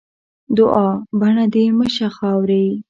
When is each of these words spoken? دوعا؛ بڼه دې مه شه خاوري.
دوعا؛ 0.55 0.87
بڼه 1.19 1.45
دې 1.53 1.63
مه 1.77 1.87
شه 1.95 2.07
خاوري. 2.17 2.65